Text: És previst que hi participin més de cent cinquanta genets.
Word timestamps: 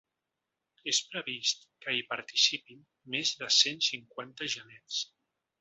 És 0.91 1.01
previst 1.09 1.67
que 1.85 1.95
hi 1.97 2.01
participin 2.15 2.83
més 3.17 3.35
de 3.43 3.53
cent 3.61 3.87
cinquanta 3.93 4.53
genets. 4.59 5.03